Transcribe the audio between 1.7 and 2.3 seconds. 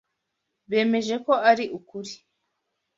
ukuri.